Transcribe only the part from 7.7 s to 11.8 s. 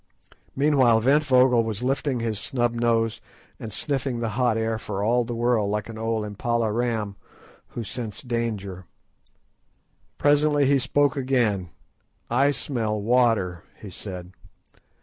who scents danger. Presently he spoke again.